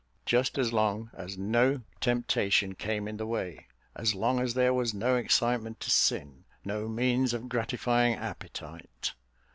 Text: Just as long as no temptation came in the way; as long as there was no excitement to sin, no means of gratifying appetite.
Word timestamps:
Just 0.25 0.57
as 0.57 0.73
long 0.73 1.11
as 1.13 1.37
no 1.37 1.81
temptation 1.99 2.73
came 2.73 3.07
in 3.07 3.17
the 3.17 3.27
way; 3.27 3.67
as 3.95 4.15
long 4.15 4.39
as 4.39 4.55
there 4.55 4.73
was 4.73 4.95
no 4.95 5.15
excitement 5.15 5.79
to 5.81 5.91
sin, 5.91 6.43
no 6.65 6.87
means 6.87 7.35
of 7.35 7.47
gratifying 7.47 8.15
appetite. 8.15 9.13